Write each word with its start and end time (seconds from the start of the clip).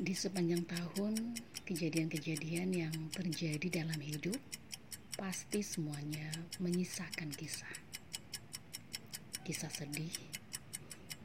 Di 0.00 0.16
sepanjang 0.16 0.64
tahun, 0.64 1.36
kejadian-kejadian 1.68 2.72
yang 2.72 2.96
terjadi 3.12 3.84
dalam 3.84 4.00
hidup 4.00 4.40
pasti 5.20 5.60
semuanya 5.60 6.24
menyisakan 6.56 7.28
kisah. 7.36 7.68
Kisah 9.44 9.68
sedih, 9.68 10.16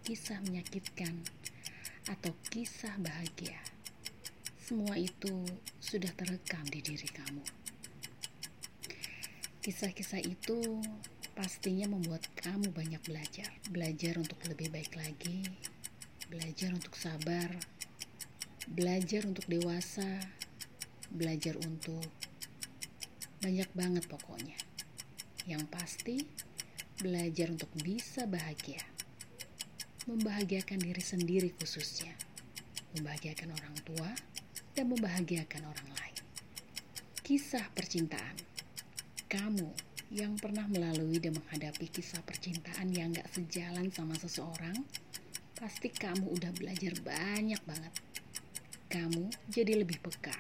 kisah 0.04 0.44
menyakitkan, 0.44 1.24
atau 2.12 2.36
kisah 2.52 2.92
bahagia. 3.00 3.64
Semua 4.60 5.00
itu 5.00 5.48
sudah 5.80 6.12
terekam 6.12 6.68
di 6.68 6.84
diri 6.84 7.08
kamu. 7.08 7.48
Kisah-kisah 9.64 10.20
itu 10.20 10.84
pastinya 11.32 11.88
membuat 11.96 12.28
kamu 12.44 12.76
banyak 12.76 13.00
belajar. 13.08 13.56
Belajar 13.72 14.20
untuk 14.20 14.44
lebih 14.52 14.68
baik 14.68 15.00
lagi, 15.00 15.48
belajar 16.28 16.76
untuk 16.76 16.92
sabar, 17.00 17.56
belajar 18.66 19.30
untuk 19.30 19.46
dewasa, 19.46 20.18
belajar 21.14 21.54
untuk 21.62 22.02
banyak 23.46 23.70
banget 23.78 24.04
pokoknya. 24.10 24.58
Yang 25.46 25.64
pasti, 25.70 26.18
belajar 26.98 27.54
untuk 27.54 27.70
bisa 27.86 28.26
bahagia, 28.26 28.82
membahagiakan 30.10 30.82
diri 30.82 31.04
sendiri 31.04 31.50
khususnya, 31.54 32.18
membahagiakan 32.98 33.54
orang 33.54 33.78
tua, 33.86 34.10
dan 34.74 34.90
membahagiakan 34.90 35.62
orang 35.70 35.90
lain. 36.02 36.18
Kisah 37.22 37.70
percintaan, 37.78 38.38
kamu 39.30 39.70
yang 40.10 40.38
pernah 40.42 40.66
melalui 40.66 41.22
dan 41.22 41.38
menghadapi 41.38 41.90
kisah 41.90 42.22
percintaan 42.26 42.90
yang 42.94 43.14
gak 43.14 43.30
sejalan 43.30 43.94
sama 43.94 44.18
seseorang, 44.18 44.78
pasti 45.54 45.94
kamu 45.94 46.34
udah 46.34 46.52
belajar 46.58 46.94
banyak 47.02 47.62
banget 47.66 47.94
kamu 48.96 49.28
jadi 49.52 49.84
lebih 49.84 50.00
peka. 50.00 50.32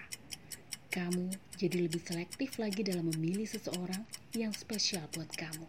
Kamu 0.87 1.27
jadi 1.59 1.75
lebih 1.75 1.99
selektif 1.99 2.55
lagi 2.55 2.87
dalam 2.87 3.11
memilih 3.11 3.43
seseorang 3.43 3.99
yang 4.31 4.55
spesial 4.55 5.03
buat 5.11 5.27
kamu. 5.35 5.67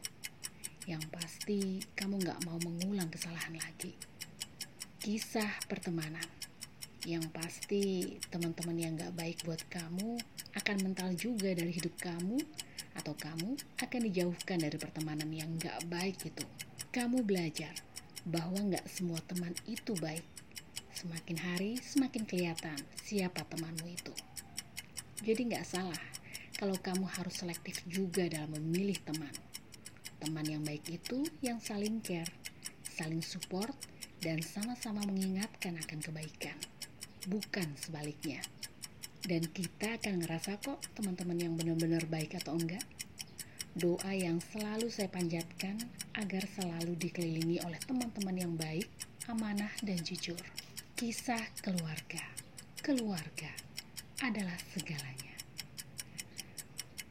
Yang 0.87 1.03
pasti 1.11 1.83
kamu 1.99 2.23
gak 2.23 2.47
mau 2.47 2.63
mengulang 2.63 3.11
kesalahan 3.11 3.59
lagi. 3.59 3.91
Kisah 5.03 5.51
pertemanan. 5.67 6.31
Yang 7.03 7.27
pasti 7.35 7.83
teman-teman 8.31 8.79
yang 8.79 8.95
gak 8.95 9.19
baik 9.19 9.43
buat 9.43 9.67
kamu 9.67 10.23
akan 10.55 10.77
mental 10.87 11.11
juga 11.19 11.59
dari 11.59 11.75
hidup 11.75 11.99
kamu 11.99 12.39
atau 13.03 13.19
kamu 13.19 13.59
akan 13.83 14.01
dijauhkan 14.15 14.63
dari 14.63 14.79
pertemanan 14.79 15.27
yang 15.35 15.51
gak 15.59 15.83
baik 15.91 16.23
itu. 16.23 16.47
Kamu 16.95 17.27
belajar 17.27 17.75
bahwa 18.23 18.63
gak 18.71 18.87
semua 18.87 19.19
teman 19.27 19.59
itu 19.67 19.91
baik 19.99 20.23
Semakin 20.97 21.37
hari, 21.37 21.77
semakin 21.77 22.25
kelihatan 22.25 22.81
siapa 23.05 23.45
temanmu 23.53 23.85
itu. 23.85 24.17
Jadi 25.21 25.53
nggak 25.53 25.69
salah 25.69 26.01
kalau 26.57 26.73
kamu 26.81 27.05
harus 27.05 27.37
selektif 27.37 27.85
juga 27.85 28.25
dalam 28.33 28.57
memilih 28.57 28.97
teman. 29.05 29.29
Teman 30.17 30.49
yang 30.49 30.65
baik 30.65 30.89
itu 30.89 31.21
yang 31.45 31.61
saling 31.61 32.01
care, 32.01 32.33
saling 32.81 33.21
support, 33.21 33.77
dan 34.25 34.41
sama-sama 34.41 35.05
mengingatkan 35.05 35.77
akan 35.77 36.01
kebaikan. 36.01 36.57
Bukan 37.29 37.77
sebaliknya. 37.77 38.41
Dan 39.21 39.45
kita 39.53 40.01
akan 40.01 40.25
ngerasa 40.25 40.57
kok 40.65 40.81
teman-teman 40.97 41.37
yang 41.37 41.53
benar-benar 41.61 42.09
baik 42.09 42.41
atau 42.41 42.57
enggak. 42.57 42.81
Doa 43.77 44.17
yang 44.17 44.41
selalu 44.41 44.89
saya 44.89 45.13
panjatkan 45.13 45.77
agar 46.17 46.49
selalu 46.57 46.97
dikelilingi 46.97 47.61
oleh 47.69 47.77
teman-teman 47.85 48.33
yang 48.33 48.57
baik, 48.57 48.89
amanah, 49.29 49.69
dan 49.85 50.01
jujur. 50.01 50.41
Kisah 50.97 51.45
keluarga. 51.61 52.25
Keluarga 52.81 53.53
adalah 54.25 54.57
segalanya. 54.73 55.37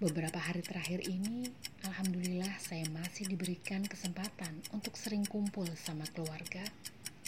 Beberapa 0.01 0.41
hari 0.41 0.65
terakhir 0.65 1.05
ini, 1.05 1.53
alhamdulillah 1.85 2.49
saya 2.57 2.81
masih 2.89 3.29
diberikan 3.29 3.85
kesempatan 3.85 4.57
untuk 4.73 4.97
sering 4.97 5.21
kumpul 5.29 5.69
sama 5.77 6.01
keluarga, 6.17 6.65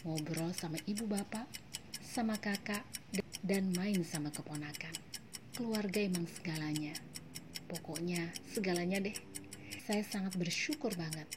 ngobrol 0.02 0.50
sama 0.58 0.82
ibu 0.90 1.06
bapak, 1.06 1.46
sama 2.02 2.42
kakak, 2.42 2.82
dan 3.46 3.70
main 3.78 4.02
sama 4.02 4.34
keponakan. 4.34 4.98
Keluarga 5.54 6.02
emang 6.02 6.26
segalanya. 6.26 6.98
Pokoknya 7.70 8.34
segalanya 8.50 8.98
deh. 8.98 9.14
Saya 9.86 10.02
sangat 10.02 10.34
bersyukur 10.34 10.90
banget. 10.98 11.30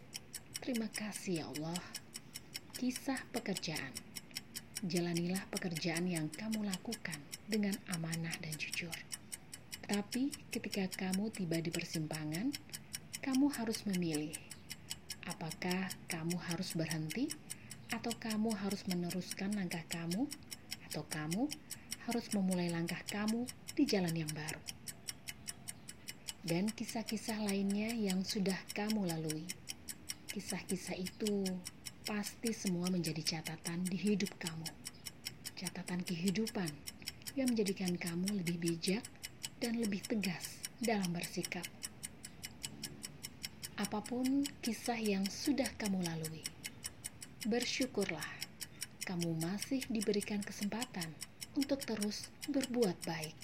Terima 0.65 0.89
kasih 0.89 1.45
ya 1.45 1.53
Allah. 1.53 1.85
Kisah 2.73 3.21
pekerjaan 3.37 4.09
jalanilah 4.81 5.45
pekerjaan 5.53 6.09
yang 6.09 6.33
kamu 6.33 6.65
lakukan 6.65 7.21
dengan 7.45 7.77
amanah 7.93 8.33
dan 8.41 8.55
jujur. 8.57 8.95
Tapi 9.85 10.33
ketika 10.49 10.87
kamu 10.89 11.29
tiba 11.35 11.61
di 11.61 11.69
persimpangan, 11.69 12.55
kamu 13.21 13.53
harus 13.53 13.85
memilih 13.85 14.33
apakah 15.29 15.93
kamu 16.09 16.41
harus 16.49 16.73
berhenti 16.73 17.29
atau 17.93 18.15
kamu 18.17 18.55
harus 18.57 18.87
meneruskan 18.89 19.53
langkah 19.53 19.83
kamu 19.91 20.25
atau 20.89 21.03
kamu 21.11 21.51
harus 22.09 22.27
memulai 22.33 22.73
langkah 22.73 23.03
kamu 23.11 23.45
di 23.77 23.85
jalan 23.85 24.15
yang 24.15 24.31
baru. 24.33 24.63
Dan 26.41 26.73
kisah-kisah 26.73 27.37
lainnya 27.45 27.93
yang 27.93 28.25
sudah 28.25 28.57
kamu 28.73 29.05
lalui. 29.05 29.45
Kisah-kisah 30.33 30.97
itu 30.97 31.45
pasti 32.09 32.53
semua 32.57 32.89
menjadi 32.89 33.21
catatan 33.21 33.85
di 33.85 33.97
hidup 33.97 34.33
kamu. 34.41 34.69
Catatan 35.57 36.01
kehidupan 36.05 36.71
yang 37.37 37.53
menjadikan 37.53 37.93
kamu 37.97 38.41
lebih 38.41 38.57
bijak 38.57 39.05
dan 39.61 39.77
lebih 39.77 40.01
tegas 40.09 40.65
dalam 40.81 41.13
bersikap. 41.13 41.65
Apa 43.77 44.01
pun 44.05 44.45
kisah 44.61 45.01
yang 45.01 45.25
sudah 45.29 45.69
kamu 45.81 46.05
lalui, 46.05 46.45
bersyukurlah 47.49 48.41
kamu 49.05 49.41
masih 49.41 49.85
diberikan 49.89 50.41
kesempatan 50.45 51.09
untuk 51.57 51.81
terus 51.85 52.29
berbuat 52.49 52.97
baik. 53.05 53.37